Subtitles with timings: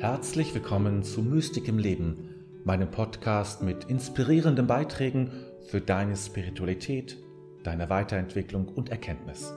[0.00, 5.32] Herzlich willkommen zu Mystik im Leben, meinem Podcast mit inspirierenden Beiträgen
[5.66, 7.16] für deine Spiritualität,
[7.64, 9.52] deine Weiterentwicklung und Erkenntnis.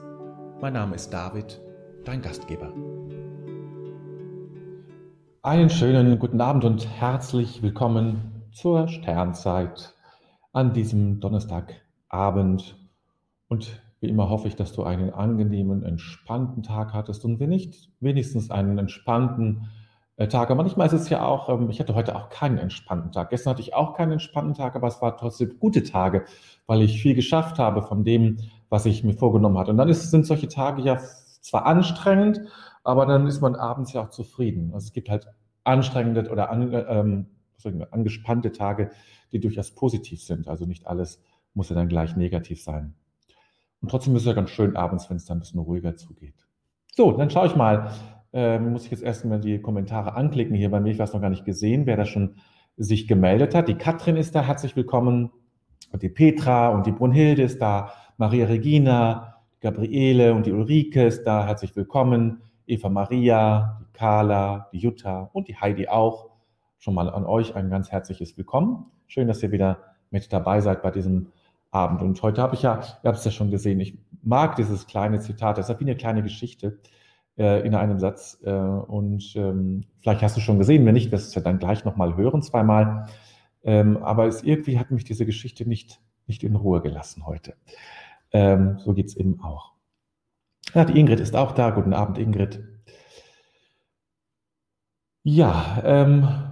[0.59, 1.61] Mein Name ist David,
[2.05, 2.73] dein Gastgeber.
[5.43, 9.93] Einen schönen guten Abend und herzlich willkommen zur Sternzeit
[10.53, 12.79] an diesem Donnerstagabend.
[13.47, 17.91] Und wie immer hoffe ich, dass du einen angenehmen, entspannten Tag hattest und wenn nicht,
[17.99, 19.69] wenigstens einen entspannten
[20.21, 20.49] äh, Tag.
[20.49, 23.29] Aber manchmal ist es ja auch, ähm, ich hatte heute auch keinen entspannten Tag.
[23.29, 26.25] Gestern hatte ich auch keinen entspannten Tag, aber es waren trotzdem gute Tage,
[26.67, 28.37] weil ich viel geschafft habe von dem,
[28.69, 29.71] was ich mir vorgenommen hatte.
[29.71, 30.99] Und dann ist, sind solche Tage ja
[31.41, 32.41] zwar anstrengend,
[32.83, 34.71] aber dann ist man abends ja auch zufrieden.
[34.73, 35.27] Also es gibt halt
[35.63, 37.27] anstrengende oder an, ähm,
[37.91, 38.91] angespannte Tage,
[39.31, 40.47] die durchaus positiv sind.
[40.47, 41.21] Also nicht alles
[41.53, 42.95] muss ja dann gleich negativ sein.
[43.81, 46.35] Und trotzdem ist es ja ganz schön abends, wenn es dann ein bisschen ruhiger zugeht.
[46.93, 47.91] So, dann schaue ich mal.
[48.33, 50.91] Ähm, muss ich jetzt erstmal die Kommentare anklicken hier bei mir.
[50.91, 52.35] Ich weiß noch gar nicht gesehen, wer da schon
[52.77, 53.67] sich gemeldet hat.
[53.67, 55.31] Die Katrin ist da, herzlich willkommen.
[55.91, 57.91] Und die Petra und die Brunhilde ist da.
[58.17, 62.41] Maria Regina, Gabriele und die Ulrike ist da, herzlich willkommen.
[62.67, 66.29] Eva Maria, die Carla, die Jutta und die Heidi auch.
[66.79, 68.85] Schon mal an euch ein ganz herzliches Willkommen.
[69.07, 71.27] Schön, dass ihr wieder mit dabei seid bei diesem
[71.69, 72.01] Abend.
[72.01, 75.19] Und heute habe ich ja, ihr habt es ja schon gesehen, ich mag dieses kleine
[75.19, 76.79] Zitat, das ist wie eine kleine Geschichte
[77.37, 78.39] äh, in einem Satz.
[78.43, 81.59] Äh, und ähm, vielleicht hast du schon gesehen, wenn nicht, wirst du es ja dann
[81.59, 83.07] gleich nochmal hören, zweimal.
[83.63, 87.55] Ähm, aber es irgendwie hat mich diese Geschichte nicht, nicht in Ruhe gelassen heute.
[88.31, 89.73] Ähm, so geht es eben auch.
[90.73, 91.69] Ja, die Ingrid ist auch da.
[91.71, 92.63] Guten Abend, Ingrid.
[95.23, 96.50] Ja, ähm,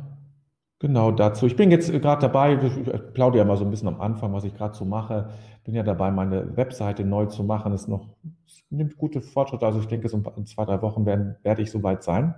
[0.81, 1.45] Genau dazu.
[1.45, 4.45] Ich bin jetzt gerade dabei, ich plaudere ja mal so ein bisschen am Anfang, was
[4.45, 5.29] ich gerade so mache.
[5.65, 7.73] Bin ja dabei, meine Webseite neu zu machen.
[7.73, 8.07] Es noch,
[8.47, 9.65] es nimmt gute Fortschritte.
[9.65, 12.33] Also ich denke, so in zwei, drei Wochen werden, werde ich soweit sein.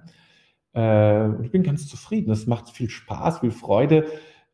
[0.73, 2.31] Äh, und ich bin ganz zufrieden.
[2.31, 4.06] Es macht viel Spaß, viel Freude,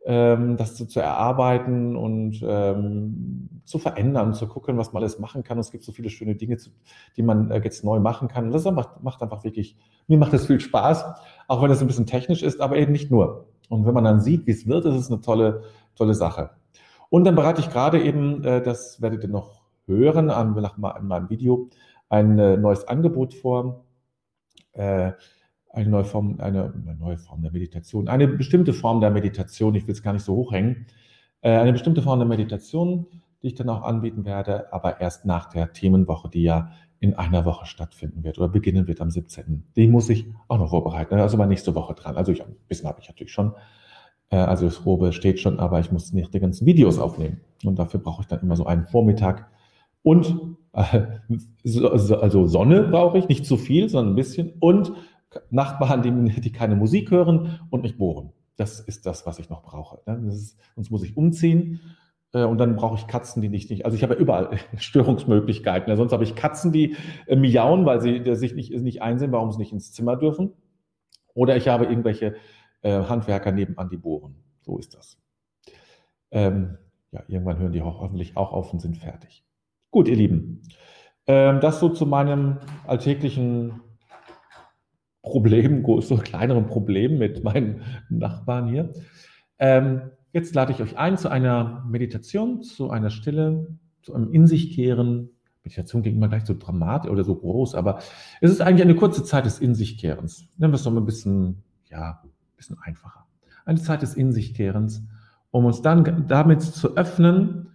[0.05, 5.43] ähm, das so zu erarbeiten und ähm, zu verändern, zu gucken, was man alles machen
[5.43, 5.57] kann.
[5.57, 6.57] Und es gibt so viele schöne Dinge,
[7.15, 8.47] die man äh, jetzt neu machen kann.
[8.47, 9.77] Und das macht, macht einfach wirklich,
[10.07, 11.05] mir macht es viel Spaß,
[11.47, 13.47] auch wenn es ein bisschen technisch ist, aber eben nicht nur.
[13.69, 15.63] Und wenn man dann sieht, wie es wird, ist es eine tolle,
[15.95, 16.51] tolle Sache.
[17.09, 21.69] Und dann bereite ich gerade eben, äh, das werdet ihr noch hören nach meinem Video,
[22.09, 23.85] ein äh, neues Angebot vor.
[24.73, 25.13] Äh,
[25.69, 29.85] eine neue, Form, eine, eine, neue Form der Meditation, eine bestimmte Form der Meditation, ich
[29.85, 30.87] will es gar nicht so hochhängen,
[31.43, 33.05] eine bestimmte Form der Meditation,
[33.43, 37.45] die ich dann auch anbieten werde, aber erst nach der Themenwoche, die ja in einer
[37.45, 39.63] Woche stattfinden wird oder beginnen wird am 17.
[39.75, 41.15] Die muss ich auch noch vorbereiten.
[41.15, 42.17] Also mal nächste Woche dran.
[42.17, 43.53] Also ich, ein bisschen habe ich natürlich schon.
[44.29, 47.41] Äh, also das Probe steht schon, aber ich muss nicht die ganzen Videos aufnehmen.
[47.63, 49.49] Und dafür brauche ich dann immer so einen Vormittag.
[50.03, 51.07] Und äh,
[51.63, 54.53] also Sonne brauche ich, nicht zu viel, sondern ein bisschen.
[54.59, 54.93] Und
[55.49, 58.31] Nachbarn, die, keine Musik hören und nicht bohren.
[58.55, 59.99] Das ist das, was ich noch brauche.
[60.07, 60.29] Ne?
[60.29, 61.79] Ist, sonst muss ich umziehen
[62.33, 65.95] und dann brauche ich Katzen, die nicht, nicht also ich habe ja überall Störungsmöglichkeiten.
[65.95, 66.95] Sonst habe ich Katzen, die
[67.25, 70.53] äh, miauen, weil sie sich nicht, nicht einsehen, warum sie nicht ins Zimmer dürfen.
[71.33, 72.35] Oder ich habe irgendwelche
[72.81, 74.35] äh, Handwerker nebenan, die bohren.
[74.61, 75.17] So ist das.
[76.31, 76.77] Ähm,
[77.11, 79.45] ja, irgendwann hören die auch, hoffentlich auch auf und sind fertig.
[79.91, 80.63] Gut, ihr Lieben.
[81.27, 83.81] Ähm, das so zu meinem alltäglichen
[85.21, 88.91] Problem, so kleineren Problem mit meinen Nachbarn hier.
[89.59, 93.67] Ähm, Jetzt lade ich euch ein zu einer Meditation, zu einer Stille,
[94.01, 95.29] zu einem In sich kehren.
[95.63, 97.99] Meditation klingt immer gleich so dramatisch oder so groß, aber
[98.41, 100.47] es ist eigentlich eine kurze Zeit des In sich kehrens.
[100.57, 103.25] Nennen wir es doch mal ein bisschen, ja, ein bisschen einfacher.
[103.65, 105.03] Eine Zeit des In sich kehrens,
[105.51, 107.67] um uns dann damit zu öffnen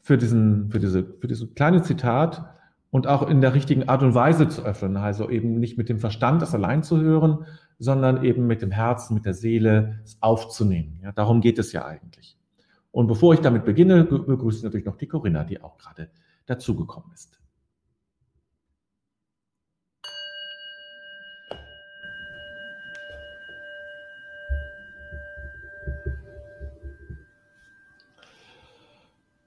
[0.00, 2.46] für diesen, für diese, für dieses kleine Zitat
[2.90, 4.96] und auch in der richtigen Art und Weise zu öffnen.
[4.96, 7.46] Also eben nicht mit dem Verstand das allein zu hören,
[7.82, 11.00] sondern eben mit dem Herzen, mit der Seele es aufzunehmen.
[11.02, 12.38] Ja, darum geht es ja eigentlich.
[12.92, 16.08] Und bevor ich damit beginne, begrüße ich natürlich noch die Corinna, die auch gerade
[16.46, 17.40] dazugekommen ist.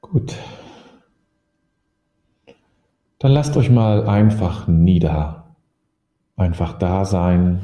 [0.02, 0.36] Gut.
[3.20, 5.56] Dann lasst euch mal einfach nieder.
[6.36, 7.62] Einfach da sein,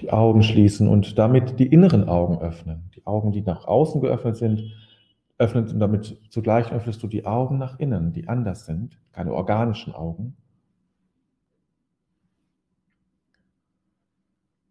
[0.00, 2.90] die Augen schließen und damit die inneren Augen öffnen.
[2.94, 4.62] Die Augen, die nach außen geöffnet sind,
[5.38, 9.94] öffnet und damit zugleich öffnest du die Augen nach innen, die anders sind, keine organischen
[9.94, 10.36] Augen.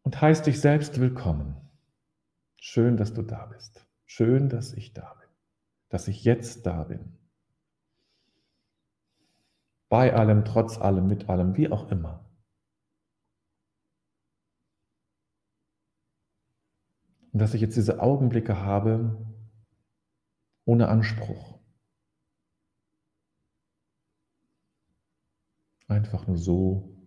[0.03, 1.55] Und heißt dich selbst willkommen.
[2.59, 3.85] Schön, dass du da bist.
[4.05, 5.29] Schön, dass ich da bin.
[5.89, 7.17] Dass ich jetzt da bin.
[9.89, 12.26] Bei allem, trotz allem, mit allem, wie auch immer.
[17.37, 19.15] Und dass ich jetzt diese Augenblicke habe
[20.65, 21.59] ohne Anspruch.
[25.87, 26.97] Einfach nur so.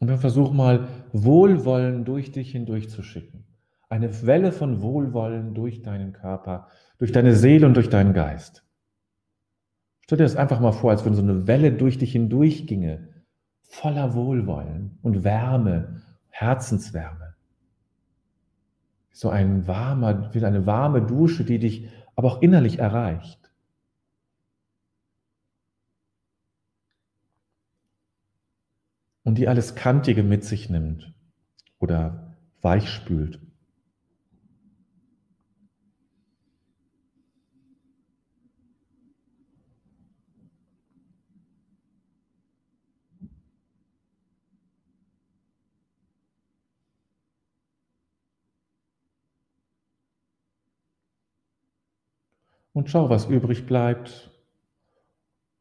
[0.00, 3.44] Und dann versuch mal Wohlwollen durch dich hindurch zu schicken.
[3.90, 8.64] Eine Welle von Wohlwollen durch deinen Körper, durch deine Seele und durch deinen Geist.
[10.00, 13.12] Stell dir das einfach mal vor, als wenn so eine Welle durch dich hindurch ginge,
[13.74, 17.34] voller Wohlwollen und Wärme, Herzenswärme.
[19.10, 23.40] So ein warmer, wie eine warme Dusche, die dich aber auch innerlich erreicht.
[29.24, 31.12] Und die alles Kantige mit sich nimmt
[31.78, 33.40] oder weichspült.
[52.74, 54.30] Und schau, was übrig bleibt,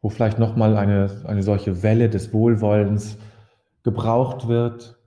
[0.01, 3.17] wo vielleicht nochmal eine, eine solche Welle des Wohlwollens
[3.83, 4.99] gebraucht wird.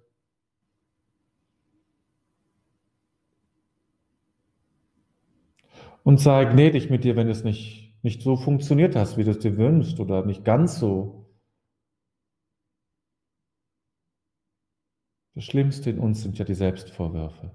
[6.05, 9.41] Und sei gnädig mit dir, wenn es nicht, nicht so funktioniert hast, wie du es
[9.41, 11.27] dir wünschst oder nicht ganz so.
[15.35, 17.51] Das Schlimmste in uns sind ja die Selbstvorwürfe.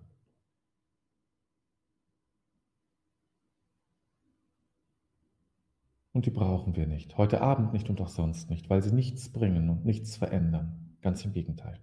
[6.13, 7.17] Und die brauchen wir nicht.
[7.17, 10.97] Heute Abend nicht und auch sonst nicht, weil sie nichts bringen und nichts verändern.
[11.01, 11.79] Ganz im Gegenteil.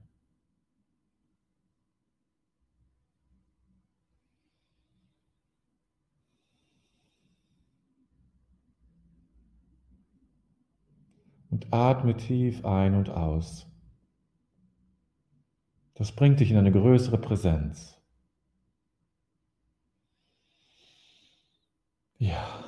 [11.50, 13.66] Und atme tief ein und aus.
[15.94, 17.98] Das bringt dich in eine größere Präsenz.
[22.18, 22.67] Ja.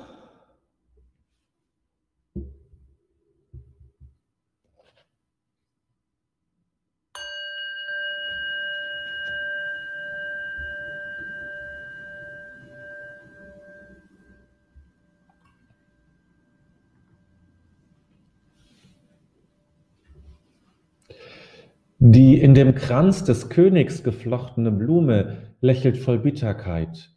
[22.03, 27.15] Die in dem Kranz des Königs geflochtene Blume lächelt voll Bitterkeit,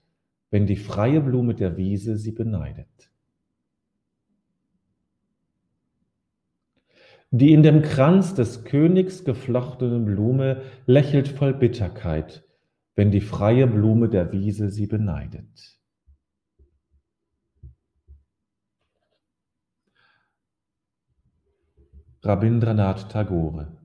[0.50, 3.10] wenn die freie Blume der Wiese sie beneidet.
[7.30, 12.44] Die in dem Kranz des Königs geflochtene Blume lächelt voll Bitterkeit,
[12.94, 15.78] wenn die freie Blume der Wiese sie beneidet.
[22.22, 23.83] Rabindranath Tagore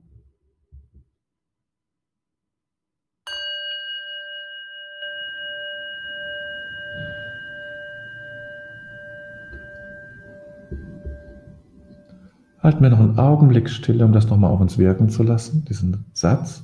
[12.62, 16.04] Halten wir noch einen Augenblick stille, um das nochmal auf uns wirken zu lassen, diesen
[16.12, 16.62] Satz.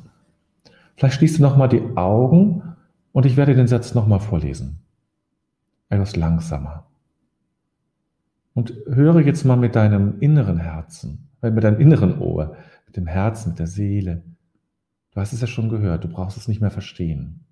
[0.96, 2.62] Vielleicht schließt du nochmal die Augen
[3.12, 4.78] und ich werde den Satz nochmal vorlesen.
[5.88, 6.87] Etwas langsamer.
[8.52, 12.56] Und höre jetzt mal mit deinem inneren Herzen, äh, mit deinem inneren Ohr,
[12.87, 14.23] mit dem Herzen, mit der Seele.
[15.12, 17.44] Du hast es ja schon gehört, du brauchst es nicht mehr verstehen,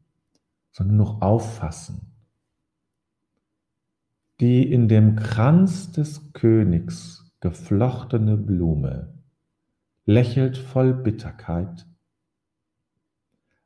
[0.70, 2.12] sondern nur auffassen.
[4.40, 9.12] Die in dem Kranz des Königs geflochtene Blume
[10.06, 11.86] lächelt voll Bitterkeit,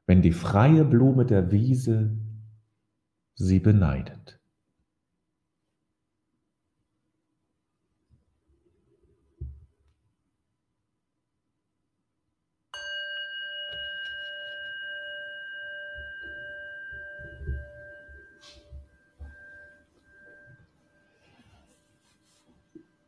[0.05, 2.19] wenn die freie Blume der Wiese
[3.37, 4.38] sie beneidet.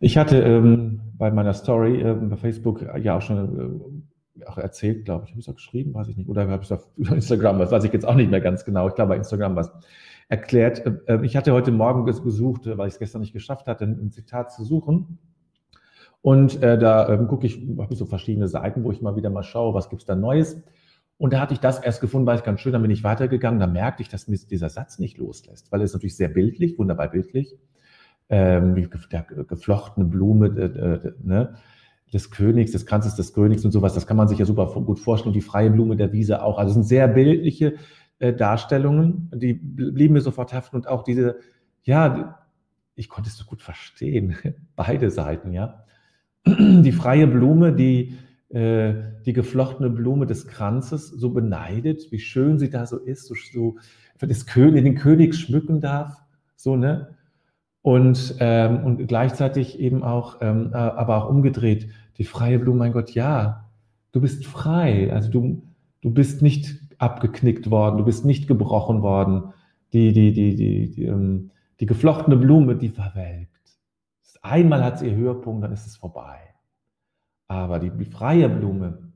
[0.03, 4.03] Ich hatte ähm, bei meiner Story ähm, bei Facebook äh, ja auch schon
[4.41, 6.63] äh, auch erzählt, glaube ich, habe ich es auch geschrieben, weiß ich nicht, oder habe
[6.63, 9.11] ich es auf Instagram, was weiß ich jetzt auch nicht mehr ganz genau, ich glaube
[9.11, 9.71] bei Instagram was
[10.31, 10.87] erklärt.
[10.87, 14.11] Äh, äh ich hatte heute Morgen gesucht, weil ich es gestern nicht geschafft hatte, ein,
[14.11, 15.19] Zitat zu suchen.
[16.23, 19.31] Und äh, da ähm, gucke ich, habe ich so verschiedene Seiten, wo ich mal wieder
[19.31, 20.63] mal schaue, was gibt es da Neues.
[21.19, 23.61] Und da hatte ich das erst gefunden, war ich ganz schön, dann bin ich weitergegangen,
[23.61, 27.11] da merkte ich, dass mir dieser Satz nicht loslässt, weil es natürlich sehr bildlich, wunderbar
[27.11, 27.59] bildlich
[28.31, 31.55] ähm, wie geflochtene Blume äh, ne,
[32.13, 33.95] des Königs, des Kranzes des Königs und sowas.
[33.95, 35.31] Das kann man sich ja super gut vorstellen.
[35.31, 36.59] Und die freie Blume der Wiese auch.
[36.59, 37.75] Also es sind sehr bildliche
[38.21, 41.37] äh, Darstellungen, die blieben mir sofort haften und auch diese,
[41.83, 42.39] ja,
[42.95, 44.37] ich konnte es so gut verstehen,
[44.77, 45.85] beide Seiten, ja.
[46.47, 48.17] Die freie Blume, die
[48.51, 48.95] äh,
[49.27, 53.77] die geflochtene Blume des Kranzes so beneidet, wie schön sie da so ist, so, so
[54.19, 56.17] das König, den König schmücken darf,
[56.57, 57.17] so, ne?
[57.83, 62.93] Und, ähm, und gleichzeitig eben auch, ähm, äh, aber auch umgedreht, die freie Blume, mein
[62.93, 63.71] Gott, ja,
[64.13, 65.63] du bist frei, also du,
[66.03, 69.55] du bist nicht abgeknickt worden, du bist nicht gebrochen worden,
[69.93, 73.49] die, die, die, die, die, ähm, die geflochtene Blume, die verwelkt.
[74.43, 76.39] Einmal hat sie ihr Höhepunkt, dann ist es vorbei.
[77.49, 79.13] Aber die, die freie Blume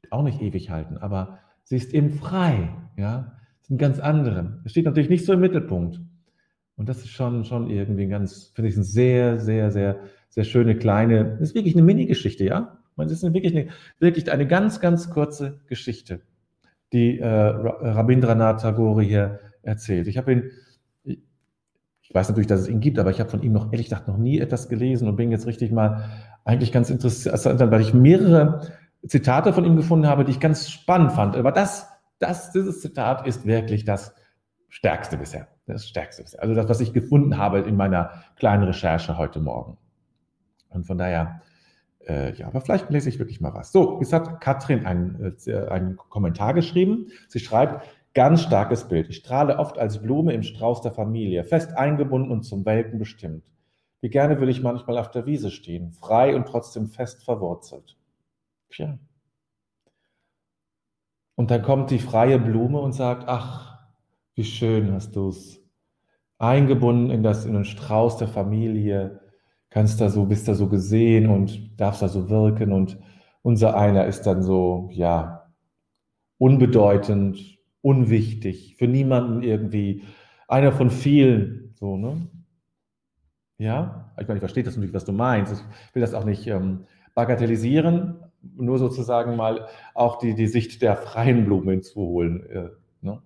[0.00, 2.68] wird auch nicht ewig halten, aber sie ist eben frei.
[2.96, 3.32] Ja?
[3.58, 4.60] Das ist ein ganz andere.
[4.64, 6.00] Es steht natürlich nicht so im Mittelpunkt.
[6.80, 10.74] Und das ist schon, schon irgendwie ganz, finde ich, eine sehr, sehr, sehr, sehr schöne
[10.78, 12.78] kleine, das ist wirklich eine Mini-Geschichte, ja?
[12.96, 13.68] Das ist wirklich eine,
[13.98, 16.22] wirklich eine ganz, ganz kurze Geschichte,
[16.94, 20.06] die äh, Rabindranath Tagore hier erzählt.
[20.06, 20.50] Ich habe ihn,
[21.04, 24.08] ich weiß natürlich, dass es ihn gibt, aber ich habe von ihm noch, ehrlich gesagt,
[24.08, 26.08] noch nie etwas gelesen und bin jetzt richtig mal
[26.46, 28.72] eigentlich ganz interessiert, weil ich mehrere
[29.06, 31.36] Zitate von ihm gefunden habe, die ich ganz spannend fand.
[31.36, 34.14] Aber das, das, dieses Zitat ist wirklich das
[34.70, 35.48] Stärkste bisher.
[35.66, 36.42] Das Stärkste bisher.
[36.42, 39.76] Also das, was ich gefunden habe in meiner kleinen Recherche heute Morgen.
[40.70, 41.42] Und von daher,
[42.06, 43.72] äh, ja, aber vielleicht lese ich wirklich mal was.
[43.72, 47.08] So, jetzt hat Katrin einen, äh, einen Kommentar geschrieben.
[47.28, 47.84] Sie schreibt,
[48.14, 49.08] ganz starkes Bild.
[49.08, 53.44] Ich strahle oft als Blume im Strauß der Familie, fest eingebunden und zum Welken bestimmt.
[54.00, 57.96] Wie gerne will ich manchmal auf der Wiese stehen, frei und trotzdem fest verwurzelt.
[58.70, 58.98] Tja.
[61.34, 63.69] Und dann kommt die freie Blume und sagt, ach,
[64.40, 65.62] wie schön hast du es.
[66.38, 69.20] Eingebunden in, das, in den Strauß der Familie,
[69.68, 72.98] kannst da so, bist da so gesehen und darfst da so wirken und
[73.42, 75.52] unser einer ist dann so, ja,
[76.38, 80.04] unbedeutend, unwichtig, für niemanden irgendwie,
[80.48, 82.26] einer von vielen, so, ne?
[83.58, 85.52] Ja, ich meine, ich verstehe das natürlich, was du meinst.
[85.52, 88.24] Ich will das auch nicht ähm, bagatellisieren,
[88.56, 92.48] nur sozusagen mal auch die, die Sicht der freien Blume hinzuholen.
[92.48, 92.70] Äh,
[93.02, 93.20] ne?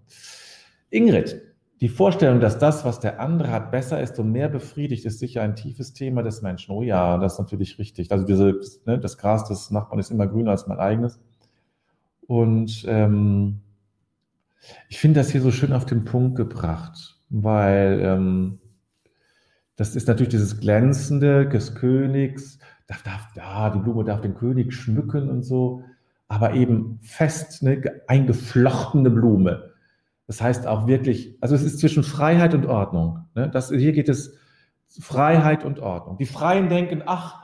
[0.94, 1.42] Ingrid,
[1.80, 5.42] die Vorstellung, dass das, was der andere hat, besser ist und mehr befriedigt, ist sicher
[5.42, 6.72] ein tiefes Thema des Menschen.
[6.72, 8.12] Oh ja, das ist natürlich richtig.
[8.12, 11.20] Also diese, ne, das Gras des Nachbarn ist immer grüner als mein eigenes.
[12.26, 13.60] Und ähm,
[14.88, 18.60] ich finde das hier so schön auf den Punkt gebracht, weil ähm,
[19.76, 22.58] das ist natürlich dieses Glänzende des Königs.
[22.86, 25.82] Darf, darf, ja, die Blume darf den König schmücken und so,
[26.28, 29.73] aber eben fest, ne, eingeflochtene Blume.
[30.26, 33.26] Das heißt auch wirklich, also es ist zwischen Freiheit und Ordnung.
[33.34, 33.50] Ne?
[33.50, 34.36] Das, hier geht es
[34.88, 36.16] Freiheit und Ordnung.
[36.18, 37.42] Die Freien denken, ach,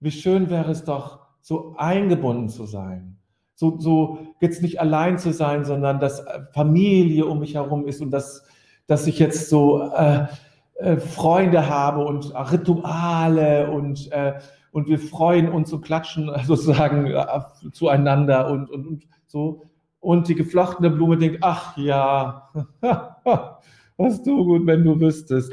[0.00, 3.18] wie schön wäre es doch, so eingebunden zu sein.
[3.54, 8.10] So, so jetzt nicht allein zu sein, sondern dass Familie um mich herum ist und
[8.10, 8.44] dass,
[8.86, 10.26] dass ich jetzt so äh,
[10.74, 14.34] äh, Freunde habe und Rituale und, äh,
[14.72, 17.26] und wir freuen uns und klatschen sozusagen äh,
[17.72, 19.62] zueinander und, und, und so.
[20.00, 22.48] Und die geflochtene Blume denkt, ach ja,
[23.96, 25.52] was du gut, wenn du wüsstest,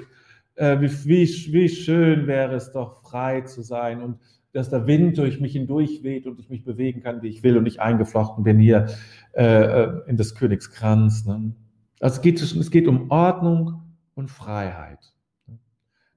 [0.55, 4.19] äh, wie, wie, wie schön wäre es doch, frei zu sein und
[4.51, 7.57] dass der Wind durch mich hindurch weht und ich mich bewegen kann, wie ich will
[7.57, 8.87] und nicht eingeflochten bin hier
[9.33, 11.25] äh, in des Königs Kranz.
[11.25, 11.53] Ne?
[11.99, 13.81] Also es geht, es geht um Ordnung
[14.13, 15.13] und Freiheit.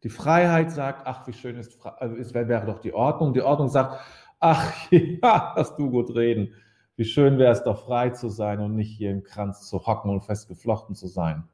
[0.03, 3.33] Die Freiheit sagt, ach, wie schön ist, also es wäre doch die Ordnung.
[3.33, 3.99] Die Ordnung sagt,
[4.39, 6.53] ach, ja, hast du gut reden.
[6.97, 10.11] Wie schön wäre es doch, frei zu sein und nicht hier im Kranz zu hocken
[10.11, 11.45] und festgeflochten zu sein.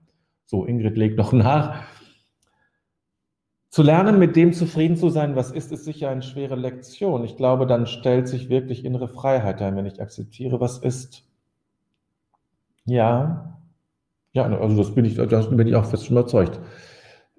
[0.44, 1.82] So, Ingrid legt noch nach.
[3.68, 7.24] Zu lernen, mit dem zufrieden zu sein, was ist, ist sicher eine schwere Lektion.
[7.24, 11.26] Ich glaube, dann stellt sich wirklich innere Freiheit ein, wenn ich akzeptiere, was ist.
[12.84, 13.58] Ja,
[14.32, 16.60] ja, also das bin ich, das bin ich auch fest überzeugt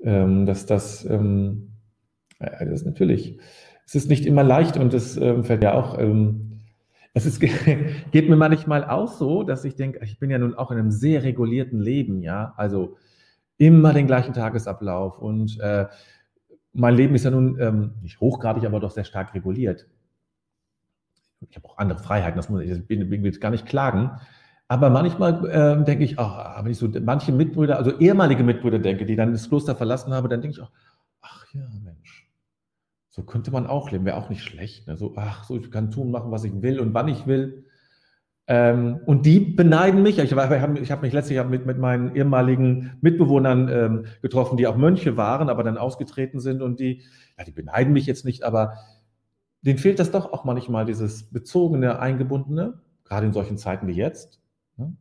[0.03, 1.73] ähm, dass das, ähm,
[2.39, 3.39] das ist natürlich,
[3.85, 6.52] es ist nicht immer leicht und es ähm, fällt ja auch, ähm,
[7.13, 7.39] es ist,
[8.11, 10.91] geht mir manchmal auch so, dass ich denke, ich bin ja nun auch in einem
[10.91, 12.97] sehr regulierten Leben, ja, also
[13.57, 15.87] immer den gleichen Tagesablauf und äh,
[16.73, 19.87] mein Leben ist ja nun ähm, nicht hochgradig, aber doch sehr stark reguliert.
[21.49, 24.11] Ich habe auch andere Freiheiten, das muss ich, ich will jetzt gar nicht klagen.
[24.67, 29.05] Aber manchmal äh, denke ich, ach, wenn ich so manche Mitbrüder, also ehemalige Mitbrüder denke,
[29.05, 30.71] die dann das Kloster verlassen haben, dann denke ich auch,
[31.21, 32.22] ach ja, Mensch,
[33.13, 34.87] so könnte man auch leben, wäre auch nicht schlecht.
[34.87, 34.97] Ne?
[34.97, 37.65] So, ach, so, ich kann tun, machen, was ich will und wann ich will.
[38.47, 40.17] Ähm, und die beneiden mich.
[40.17, 45.15] Ich habe hab mich letztlich mit, mit meinen ehemaligen Mitbewohnern ähm, getroffen, die auch Mönche
[45.15, 47.03] waren, aber dann ausgetreten sind und die,
[47.37, 48.77] ja, die beneiden mich jetzt nicht, aber
[49.61, 54.41] denen fehlt das doch auch manchmal, dieses bezogene, eingebundene, gerade in solchen Zeiten wie jetzt.
[54.75, 54.97] Ne?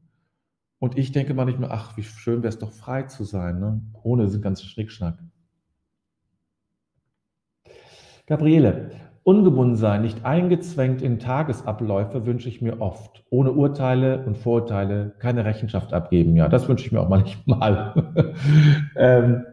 [0.79, 3.81] Und ich denke manchmal, ach, wie schön wäre es doch frei zu sein, ne?
[4.03, 5.17] ohne diesen ganzen Schnickschnack.
[8.33, 8.89] Gabriele,
[9.25, 13.23] Ungebunden nicht eingezwängt in Tagesabläufe wünsche ich mir oft.
[13.29, 16.35] Ohne Urteile und Vorurteile keine Rechenschaft abgeben.
[16.35, 18.35] Ja, das wünsche ich mir auch manchmal.
[18.97, 19.45] ähm,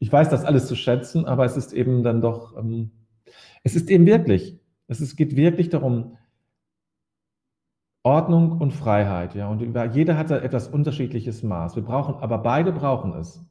[0.00, 2.90] ich weiß das alles zu schätzen, aber es ist eben dann doch, ähm,
[3.64, 6.18] es ist eben wirklich, es ist, geht wirklich darum,
[8.02, 9.34] Ordnung und Freiheit.
[9.34, 9.62] Ja, und
[9.94, 11.74] jeder hat da etwas unterschiedliches Maß.
[11.74, 13.42] Wir brauchen, aber beide brauchen es.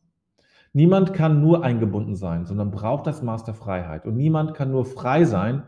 [0.73, 4.05] Niemand kann nur eingebunden sein, sondern braucht das Maß der Freiheit.
[4.05, 5.63] Und niemand kann nur frei sein,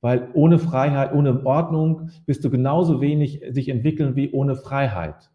[0.00, 5.30] weil ohne Freiheit, ohne Ordnung wirst du genauso wenig sich entwickeln wie ohne Freiheit.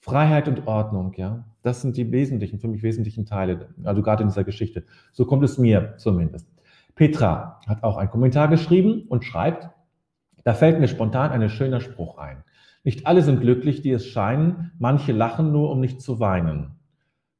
[0.00, 4.28] Freiheit und Ordnung, ja, das sind die wesentlichen, für mich wesentlichen Teile, also gerade in
[4.28, 4.84] dieser Geschichte.
[5.12, 6.48] So kommt es mir zumindest.
[6.94, 9.70] Petra hat auch einen Kommentar geschrieben und schreibt,
[10.44, 12.44] da fällt mir spontan ein schöner Spruch ein.
[12.82, 16.79] Nicht alle sind glücklich, die es scheinen, manche lachen nur, um nicht zu weinen.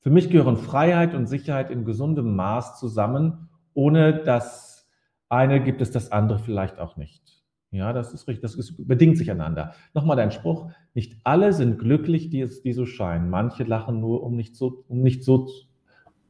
[0.00, 3.49] Für mich gehören Freiheit und Sicherheit in gesundem Maß zusammen.
[3.75, 4.88] Ohne das
[5.28, 7.40] eine gibt es das andere vielleicht auch nicht.
[7.71, 9.75] Ja, das ist richtig, das ist, bedingt sich einander.
[9.95, 10.71] Nochmal dein Spruch.
[10.95, 13.30] Nicht alle sind glücklich, die, es, die so scheinen.
[13.30, 15.49] Manche lachen nur, um nicht so, um nicht so,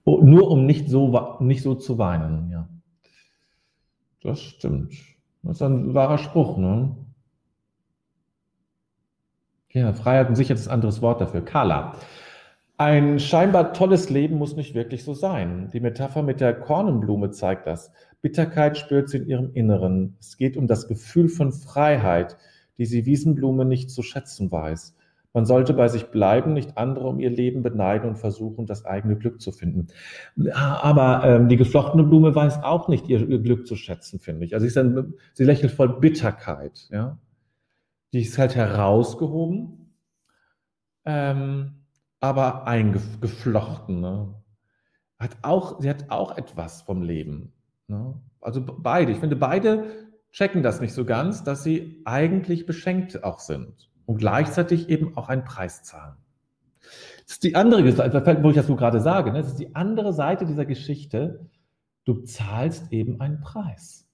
[0.04, 2.50] nur um nicht so, nicht so zu weinen.
[2.50, 2.68] Ja.
[4.22, 4.92] Das stimmt.
[5.42, 6.94] Das ist ein wahrer Spruch, ne?
[9.72, 11.42] Ja, Freiheit und Sicherheit ist ein anderes Wort dafür.
[11.42, 11.94] Carla.
[12.80, 15.68] Ein scheinbar tolles Leben muss nicht wirklich so sein.
[15.70, 17.92] Die Metapher mit der Kornenblume zeigt das.
[18.22, 20.16] Bitterkeit spürt sie in ihrem Inneren.
[20.18, 22.38] Es geht um das Gefühl von Freiheit,
[22.78, 24.96] die sie Wiesenblume nicht zu schätzen weiß.
[25.34, 29.16] Man sollte bei sich bleiben, nicht andere um ihr Leben beneiden und versuchen, das eigene
[29.16, 29.88] Glück zu finden.
[30.54, 34.54] Aber ähm, die geflochtene Blume weiß auch nicht, ihr, ihr Glück zu schätzen, finde ich.
[34.54, 36.88] Also sie, dann, sie lächelt voll Bitterkeit.
[36.90, 37.18] Ja?
[38.14, 39.92] Die ist halt herausgehoben.
[41.04, 41.79] Ähm,
[42.20, 44.00] aber eingeflochten.
[44.00, 44.34] Ne?
[45.18, 47.52] Hat auch, sie hat auch etwas vom Leben.
[47.88, 48.20] Ne?
[48.40, 53.40] Also beide, ich finde, beide checken das nicht so ganz, dass sie eigentlich beschenkt auch
[53.40, 56.16] sind und gleichzeitig eben auch einen Preis zahlen.
[57.24, 59.38] Das ist die andere Seite, wo ich das so gerade sage, ne?
[59.38, 61.48] das ist die andere Seite dieser Geschichte.
[62.04, 64.08] Du zahlst eben einen Preis.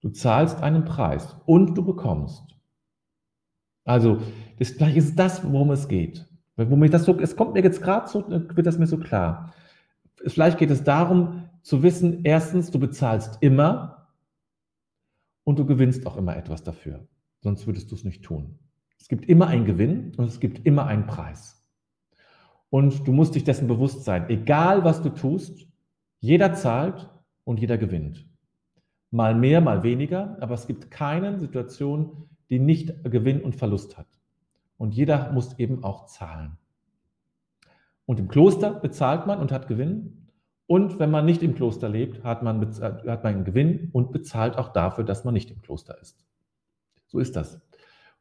[0.00, 2.44] Du zahlst einen Preis und du bekommst.
[3.84, 4.20] Also,
[4.58, 6.27] das, ist das, worum es geht.
[6.58, 9.54] Wo mir das so, es kommt mir jetzt gerade so, wird das mir so klar.
[10.26, 14.08] Vielleicht geht es darum, zu wissen, erstens, du bezahlst immer
[15.44, 17.06] und du gewinnst auch immer etwas dafür.
[17.40, 18.58] Sonst würdest du es nicht tun.
[18.98, 21.64] Es gibt immer einen Gewinn und es gibt immer einen Preis.
[22.70, 24.28] Und du musst dich dessen bewusst sein.
[24.28, 25.68] Egal, was du tust,
[26.20, 27.08] jeder zahlt
[27.44, 28.26] und jeder gewinnt.
[29.10, 34.17] Mal mehr, mal weniger, aber es gibt keine Situation, die nicht Gewinn und Verlust hat.
[34.78, 36.56] Und jeder muss eben auch zahlen.
[38.06, 40.28] Und im Kloster bezahlt man und hat Gewinn.
[40.66, 44.56] Und wenn man nicht im Kloster lebt, hat man, hat man einen Gewinn und bezahlt
[44.56, 46.24] auch dafür, dass man nicht im Kloster ist.
[47.06, 47.60] So ist das.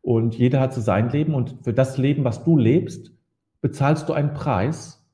[0.02, 3.12] Und jeder hat so sein Leben und für das Leben, was du lebst,
[3.62, 5.06] bezahlst du einen Preis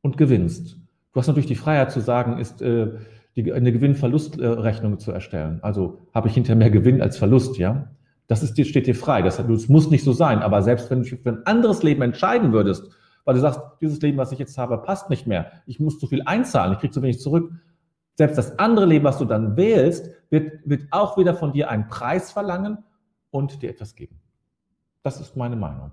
[0.00, 0.78] und gewinnst.
[1.12, 2.88] Du hast natürlich die Freiheit zu sagen, ist äh,
[3.36, 5.60] die, eine Gewinn-Verlust-Rechnung zu erstellen.
[5.62, 7.90] Also habe ich hinterher mehr Gewinn als Verlust, ja?
[8.26, 9.22] Das ist, steht dir frei.
[9.22, 10.40] Das, das muss nicht so sein.
[10.40, 12.90] Aber selbst wenn du für ein anderes Leben entscheiden würdest,
[13.24, 15.52] weil du sagst, dieses Leben, was ich jetzt habe, passt nicht mehr.
[15.66, 17.52] Ich muss zu viel einzahlen, ich kriege zu wenig zurück.
[18.14, 21.88] Selbst das andere Leben, was du dann wählst, wird, wird auch wieder von dir einen
[21.88, 22.78] Preis verlangen
[23.30, 24.20] und dir etwas geben.
[25.02, 25.92] Das ist meine Meinung.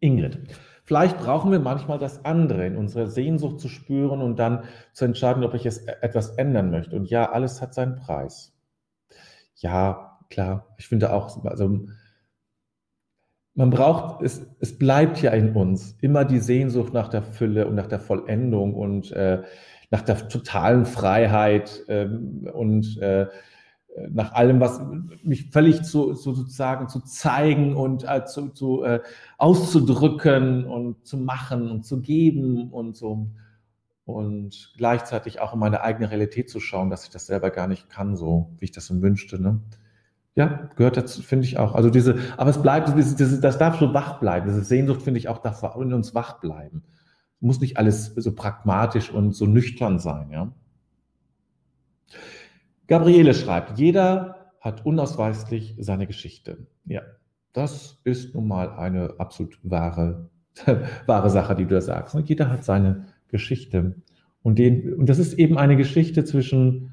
[0.00, 0.38] Ingrid,
[0.84, 5.42] vielleicht brauchen wir manchmal das andere in unserer Sehnsucht zu spüren und dann zu entscheiden,
[5.42, 6.94] ob ich es etwas ändern möchte.
[6.94, 8.54] Und ja, alles hat seinen Preis.
[9.56, 10.74] Ja, klar.
[10.78, 11.86] Ich finde auch, also
[13.54, 17.74] man braucht, es, es bleibt ja in uns immer die Sehnsucht nach der Fülle und
[17.74, 19.42] nach der Vollendung und äh,
[19.90, 23.26] nach der totalen Freiheit ähm, und äh,
[24.10, 24.80] nach allem, was
[25.22, 29.00] mich völlig zu, zu sozusagen zu zeigen und äh, zu, zu äh,
[29.38, 33.28] auszudrücken und zu machen und zu geben und so
[34.04, 37.90] und gleichzeitig auch in meine eigene Realität zu schauen, dass ich das selber gar nicht
[37.90, 39.40] kann, so wie ich das so wünschte.
[39.40, 39.60] Ne?
[40.38, 41.74] Ja, gehört dazu, finde ich auch.
[41.74, 44.46] Also diese, aber es bleibt, das, das, das darf so wach bleiben.
[44.46, 46.84] Diese Sehnsucht, finde ich, auch darf in uns wach bleiben.
[47.40, 50.52] Muss nicht alles so pragmatisch und so nüchtern sein, ja.
[52.86, 56.68] Gabriele schreibt, jeder hat unausweislich seine Geschichte.
[56.84, 57.02] Ja,
[57.52, 60.30] das ist nun mal eine absolut wahre,
[61.06, 62.16] wahre Sache, die du da sagst.
[62.26, 63.96] Jeder hat seine Geschichte.
[64.42, 66.92] Und, den, und das ist eben eine Geschichte zwischen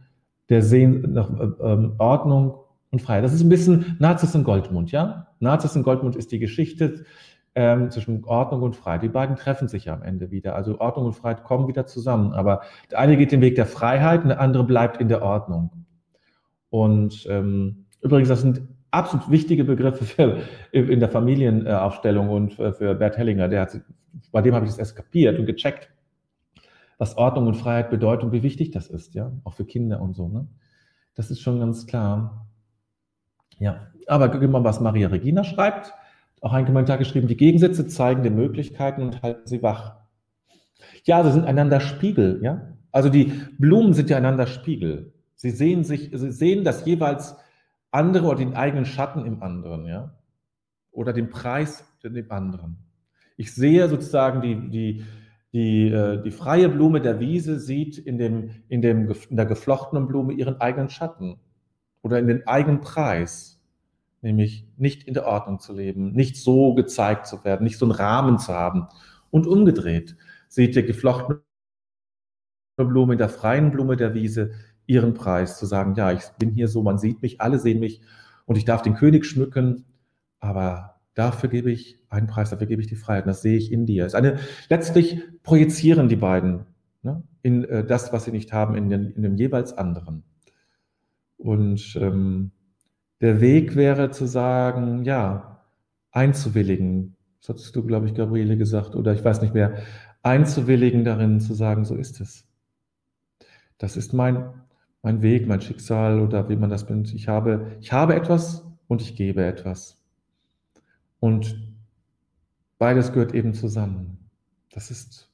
[0.49, 2.64] der Sehn nach äh, ähm, Ordnung
[2.95, 3.23] und Freiheit.
[3.23, 5.27] Das ist ein bisschen Nazis in Goldmund, ja?
[5.39, 7.05] Nazis in Goldmund ist die Geschichte
[7.53, 9.03] ähm, zwischen Ordnung und Freiheit.
[9.03, 10.55] Die beiden treffen sich ja am Ende wieder.
[10.55, 12.33] Also Ordnung und Freiheit kommen wieder zusammen.
[12.33, 15.71] Aber der eine geht den Weg der Freiheit und der andere bleibt in der Ordnung.
[16.69, 20.39] Und ähm, übrigens, das sind absolut wichtige Begriffe für,
[20.71, 23.47] in der Familienaufstellung und für, Bert Hellinger.
[23.47, 23.81] Der hat,
[24.31, 25.89] bei dem habe ich das erst kapiert und gecheckt,
[26.97, 30.15] was Ordnung und Freiheit bedeutet und wie wichtig das ist, ja, auch für Kinder und
[30.15, 30.29] so.
[30.29, 30.47] Ne?
[31.13, 32.47] Das ist schon ganz klar.
[33.59, 35.93] Ja, aber gucken mal, was Maria Regina schreibt.
[36.41, 39.95] Auch ein Kommentar geschrieben, die Gegensätze zeigen die Möglichkeiten und halten sie wach.
[41.03, 42.73] Ja, sie sind einander Spiegel, ja.
[42.91, 45.13] Also die Blumen sind ja einander Spiegel.
[45.35, 47.35] Sie sehen sich, sie sehen das jeweils
[47.91, 50.13] andere oder den eigenen Schatten im anderen, ja.
[50.91, 52.77] Oder den Preis dem anderen.
[53.37, 55.05] Ich sehe sozusagen die, die,
[55.53, 60.07] die, äh, die freie Blume der Wiese sieht in, dem, in, dem, in der geflochtenen
[60.07, 61.39] Blume ihren eigenen Schatten
[62.05, 63.59] oder in den eigenen Preis,
[64.21, 67.91] nämlich nicht in der Ordnung zu leben, nicht so gezeigt zu werden, nicht so einen
[67.91, 68.87] Rahmen zu haben.
[69.31, 70.15] Und umgedreht
[70.47, 71.41] sieht die geflochtene
[72.77, 74.51] Blume in der freien Blume der Wiese
[74.85, 78.01] ihren Preis, zu sagen, ja, ich bin hier so, man sieht mich, alle sehen mich
[78.45, 79.85] und ich darf den König schmücken,
[80.39, 83.23] aber Dafür gebe ich einen Preis, dafür gebe ich die Freiheit.
[83.23, 84.05] Und das sehe ich in dir.
[84.05, 84.37] Es ist eine,
[84.69, 86.65] letztlich projizieren die beiden
[87.03, 90.23] ne, in äh, das, was sie nicht haben, in, den, in dem jeweils anderen.
[91.37, 92.51] Und ähm,
[93.21, 95.61] der Weg wäre zu sagen, ja,
[96.11, 97.15] einzuwilligen.
[97.39, 99.83] Das hattest du, glaube ich, Gabriele gesagt, oder ich weiß nicht mehr,
[100.23, 102.47] einzuwilligen darin, zu sagen, so ist es.
[103.77, 104.53] Das ist mein,
[105.01, 107.13] mein Weg, mein Schicksal oder wie man das nennt.
[107.13, 110.01] Ich habe, ich habe etwas und ich gebe etwas.
[111.19, 111.75] Und
[112.77, 114.29] beides gehört eben zusammen.
[114.71, 115.29] Das ist,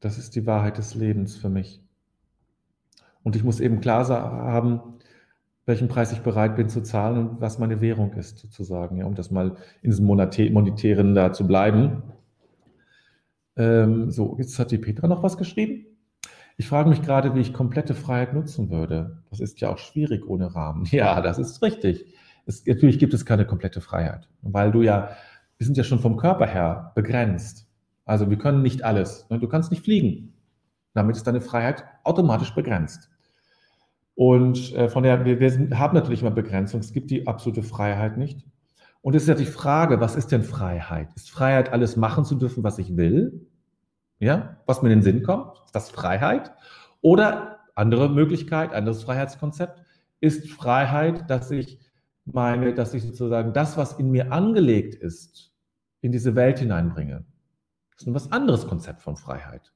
[0.00, 1.82] das ist die Wahrheit des Lebens für mich.
[3.22, 4.95] Und ich muss eben klar haben,
[5.66, 9.14] welchen Preis ich bereit bin zu zahlen und was meine Währung ist, sozusagen, ja, um
[9.14, 12.02] das mal in diesem Monetären da zu bleiben.
[13.56, 15.86] Ähm, so, jetzt hat die Petra noch was geschrieben.
[16.56, 19.22] Ich frage mich gerade, wie ich komplette Freiheit nutzen würde.
[19.30, 20.84] Das ist ja auch schwierig ohne Rahmen.
[20.90, 22.06] Ja, das ist richtig.
[22.46, 25.10] Es, natürlich gibt es keine komplette Freiheit, weil du ja
[25.58, 27.66] wir sind ja schon vom Körper her begrenzt.
[28.04, 29.26] Also wir können nicht alles.
[29.30, 29.38] Ne?
[29.38, 30.34] Du kannst nicht fliegen.
[30.92, 33.10] Damit ist deine Freiheit automatisch begrenzt.
[34.16, 36.80] Und äh, von der, wir, wir sind, haben natürlich immer Begrenzung.
[36.80, 38.44] Es gibt die absolute Freiheit nicht.
[39.02, 41.12] Und es ist ja die Frage, was ist denn Freiheit?
[41.14, 43.46] Ist Freiheit, alles machen zu dürfen, was ich will?
[44.18, 45.62] Ja, was mir in den Sinn kommt?
[45.66, 46.52] Ist das Freiheit?
[47.02, 49.80] Oder andere Möglichkeit, anderes Freiheitskonzept,
[50.20, 51.78] ist Freiheit, dass ich
[52.24, 55.52] meine, dass ich sozusagen das, was in mir angelegt ist,
[56.00, 57.26] in diese Welt hineinbringe.
[57.92, 59.72] Das ist ein was anderes Konzept von Freiheit.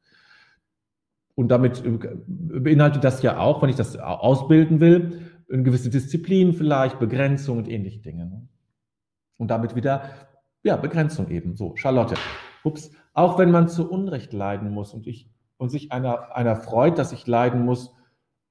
[1.35, 1.83] Und damit
[2.27, 7.69] beinhaltet das ja auch, wenn ich das ausbilden will, eine gewisse Disziplin vielleicht, Begrenzung und
[7.69, 8.27] ähnliche Dinge.
[8.27, 8.49] Ne?
[9.37, 10.03] Und damit wieder,
[10.63, 11.57] ja, Begrenzung eben.
[11.57, 12.15] So, Charlotte.
[12.63, 12.91] Ups.
[13.15, 17.13] Auch wenn man zu Unrecht leiden muss und, ich, und sich einer, einer freut, dass
[17.13, 17.95] ich leiden muss,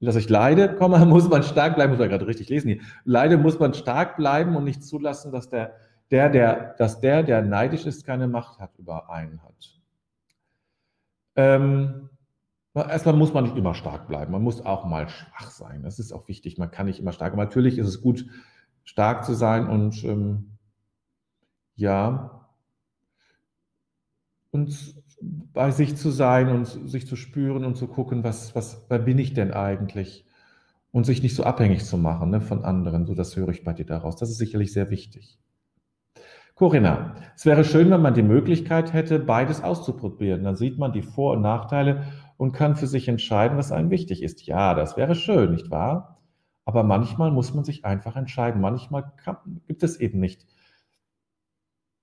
[0.02, 2.82] dass ich leide, Komma, muss man stark bleiben, muss man gerade richtig lesen hier.
[3.06, 5.76] Leide muss man stark bleiben und nicht zulassen, dass der,
[6.12, 9.80] der, der, dass der, der neidisch ist, keine Macht hat über einen hat.
[11.36, 12.10] Ähm,
[12.76, 14.32] erstmal muss man nicht immer stark bleiben.
[14.32, 15.84] Man muss auch mal schwach sein.
[15.84, 16.58] Das ist auch wichtig.
[16.58, 17.34] Man kann nicht immer stark.
[17.34, 18.26] Aber natürlich ist es gut,
[18.84, 20.58] stark zu sein und ähm,
[21.76, 22.48] ja,
[24.52, 24.96] und
[25.54, 29.18] bei sich zu sein und sich zu spüren und zu gucken, was, was, wer bin
[29.20, 30.26] ich denn eigentlich?
[30.92, 33.06] Und sich nicht so abhängig zu machen ne, von anderen.
[33.06, 34.16] So, das höre ich bei dir daraus.
[34.16, 35.38] Das ist sicherlich sehr wichtig.
[36.56, 40.44] Corinna, es wäre schön, wenn man die Möglichkeit hätte, beides auszuprobieren.
[40.44, 42.06] Dann sieht man die Vor- und Nachteile
[42.40, 44.46] und kann für sich entscheiden, was einem wichtig ist.
[44.48, 46.22] Ja, das wäre schön, nicht wahr?
[46.64, 48.62] Aber manchmal muss man sich einfach entscheiden.
[48.62, 50.48] Manchmal kann, gibt es eben nicht.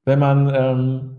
[0.04, 1.16] Wenn man ähm,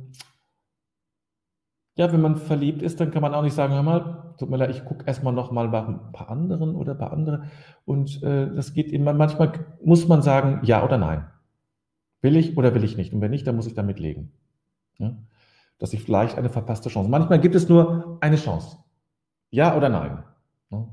[1.97, 4.57] ja, wenn man verliebt ist, dann kann man auch nicht sagen, hör mal, tut mir
[4.57, 7.45] leid, ich gucke erstmal noch mal bei ein paar anderen oder bei anderen.
[7.85, 9.51] Und äh, das geht immer, manchmal
[9.83, 11.25] muss man sagen, ja oder nein.
[12.21, 13.13] Will ich oder will ich nicht?
[13.13, 14.31] Und wenn nicht, dann muss ich damit legen.
[14.99, 15.17] Ja?
[15.79, 17.09] Dass ich vielleicht eine verpasste Chance.
[17.09, 18.77] Manchmal gibt es nur eine Chance.
[19.49, 20.23] Ja oder nein.
[20.71, 20.87] Ja?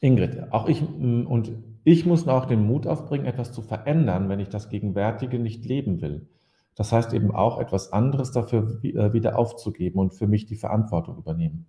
[0.00, 1.52] Ingrid, auch ich mm, und
[1.84, 6.00] ich muss auch den Mut aufbringen, etwas zu verändern, wenn ich das Gegenwärtige nicht leben
[6.00, 6.28] will.
[6.74, 11.16] Das heißt eben auch etwas anderes dafür äh, wieder aufzugeben und für mich die Verantwortung
[11.16, 11.66] übernehmen.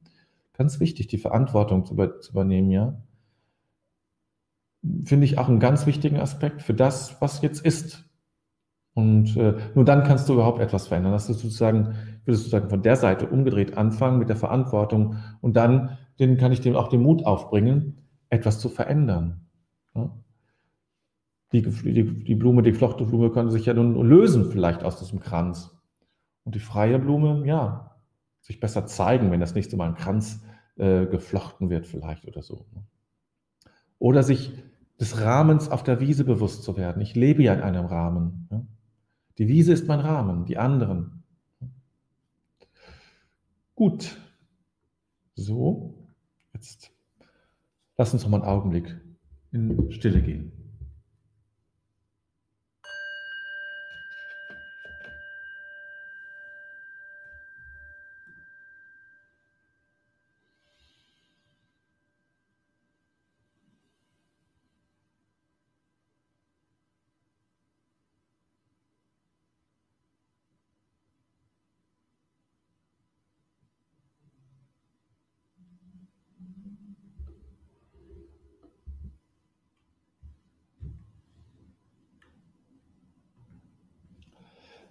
[0.53, 3.01] Ganz wichtig, die Verantwortung zu, übernehmen, ja.
[5.05, 8.05] Finde ich auch einen ganz wichtigen Aspekt für das, was jetzt ist.
[8.93, 11.11] Und äh, nur dann kannst du überhaupt etwas verändern.
[11.11, 11.93] Das ist sozusagen,
[12.27, 16.51] ich würde sozusagen von der Seite umgedreht anfangen mit der Verantwortung und dann den, kann
[16.51, 19.47] ich dem auch den Mut aufbringen, etwas zu verändern.
[19.95, 20.13] Ja?
[21.53, 25.21] Die, die, die Blume, die geflochtene Blume könnte sich ja nun lösen vielleicht aus diesem
[25.21, 25.73] Kranz.
[26.43, 27.95] Und die freie Blume, ja,
[28.41, 30.43] sich besser zeigen, wenn das nächste Mal ein Kranz
[30.75, 32.65] äh, geflochten wird vielleicht oder so.
[32.75, 32.83] Ne?
[33.99, 34.51] Oder sich
[34.99, 37.01] des Rahmens auf der Wiese bewusst zu werden.
[37.01, 38.49] Ich lebe ja in einem Rahmen.
[38.51, 38.65] Ja?
[39.37, 41.23] Die Wiese ist mein Rahmen, die anderen.
[43.77, 44.17] Gut.
[45.35, 45.93] So,
[46.55, 46.91] jetzt
[47.95, 48.99] lass uns noch mal einen Augenblick
[49.51, 50.51] in Stille gehen.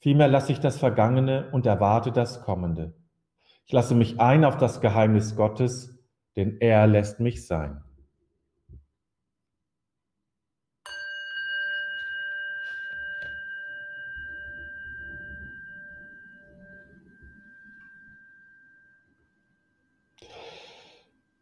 [0.00, 2.94] Vielmehr lasse ich das Vergangene und erwarte das Kommende.
[3.66, 5.98] Ich lasse mich ein auf das Geheimnis Gottes,
[6.36, 7.82] denn er lässt mich sein.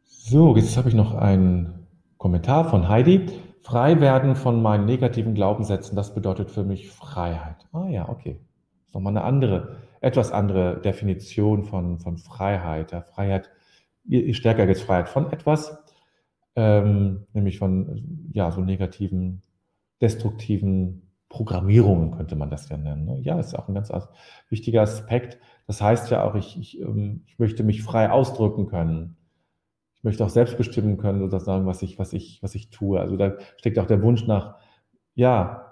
[0.03, 3.27] So, jetzt habe ich noch einen Kommentar von Heidi.
[3.63, 7.69] Frei werden von meinen negativen Glaubenssätzen, das bedeutet für mich Freiheit.
[7.73, 8.41] Ah ja, okay
[8.97, 12.93] nochmal eine andere, etwas andere Definition von, von Freiheit.
[12.93, 13.51] Ja, Freiheit,
[14.05, 15.79] je stärker jetzt Freiheit von etwas,
[16.55, 19.43] ähm, nämlich von ja, so negativen,
[20.01, 23.05] destruktiven Programmierungen könnte man das ja nennen.
[23.05, 23.21] Ne?
[23.21, 23.93] Ja, ist auch ein ganz
[24.49, 25.39] wichtiger Aspekt.
[25.67, 29.17] Das heißt ja auch, ich, ich, ähm, ich möchte mich frei ausdrücken können.
[29.95, 33.01] Ich möchte auch selbst bestimmen können, sozusagen, was ich, was ich, was ich tue.
[33.01, 34.57] Also da steckt auch der Wunsch nach,
[35.15, 35.66] ja,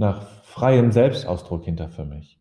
[0.00, 2.40] nach freiem Selbstausdruck hinter für mich.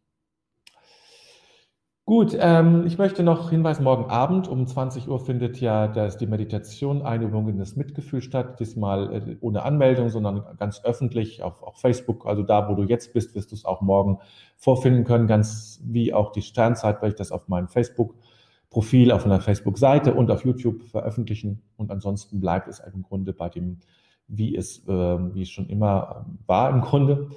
[2.06, 6.26] Gut, ähm, ich möchte noch hinweisen, morgen Abend um 20 Uhr findet ja das, die
[6.26, 11.80] Meditation Einübung in das Mitgefühl statt, diesmal äh, ohne Anmeldung, sondern ganz öffentlich auf, auf,
[11.80, 12.26] Facebook.
[12.26, 14.17] Also da, wo du jetzt bist, wirst du es auch morgen
[14.58, 19.39] vorfinden können, ganz wie auch die Sternzeit, weil ich das auf meinem Facebook-Profil, auf einer
[19.39, 21.62] Facebook-Seite und auf YouTube veröffentlichen.
[21.78, 23.82] Und ansonsten bleibt es im Grunde bei dem,
[24.28, 27.30] wie es, äh, wie es schon immer war im Grunde.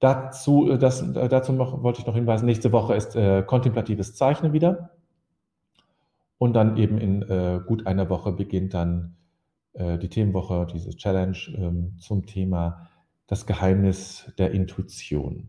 [0.00, 4.14] Dazu, äh, das, äh, dazu noch, wollte ich noch hinweisen, nächste Woche ist äh, kontemplatives
[4.14, 4.90] Zeichnen wieder.
[6.38, 9.16] Und dann eben in äh, gut einer Woche beginnt dann
[9.72, 12.88] äh, die Themenwoche, diese Challenge ähm, zum Thema
[13.26, 15.48] das Geheimnis der Intuition.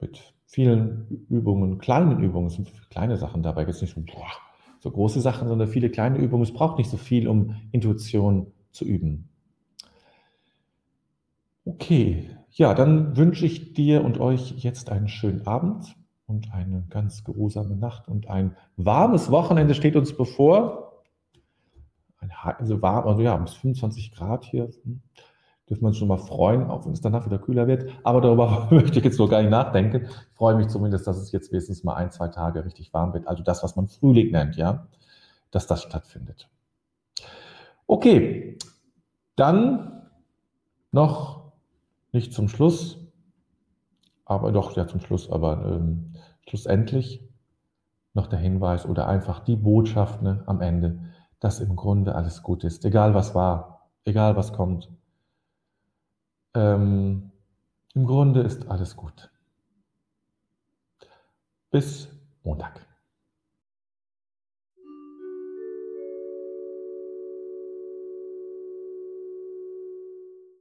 [0.00, 4.30] Mit vielen Übungen, kleinen Übungen, es sind kleine Sachen dabei, jetzt nicht so, boah,
[4.80, 6.42] so große Sachen, sondern viele kleine Übungen.
[6.42, 9.28] Es braucht nicht so viel, um Intuition zu üben.
[11.64, 17.24] Okay, ja, dann wünsche ich dir und euch jetzt einen schönen Abend und eine ganz
[17.24, 21.02] geruhsame Nacht und ein warmes Wochenende steht uns bevor.
[22.20, 24.70] Ein, also warm, also ja, bis 25 Grad hier.
[24.84, 25.02] Hm,
[25.68, 27.90] dürfen wir uns schon mal freuen, auch wenn es danach wieder kühler wird.
[28.04, 30.04] Aber darüber möchte ich jetzt noch gar nicht nachdenken.
[30.04, 33.26] Ich freue mich zumindest, dass es jetzt wenigstens mal ein, zwei Tage richtig warm wird.
[33.26, 34.86] Also das, was man Frühling nennt, ja,
[35.50, 36.48] dass das stattfindet.
[37.88, 38.58] Okay,
[39.34, 40.08] dann
[40.92, 41.43] noch
[42.14, 42.98] nicht zum Schluss,
[44.24, 46.14] aber doch, ja zum Schluss, aber ähm,
[46.48, 47.22] schlussendlich
[48.14, 51.00] noch der Hinweis oder einfach die Botschaft ne, am Ende,
[51.40, 54.90] dass im Grunde alles gut ist, egal was war, egal was kommt.
[56.54, 57.32] Ähm,
[57.94, 59.30] Im Grunde ist alles gut.
[61.70, 62.08] Bis
[62.44, 62.86] Montag.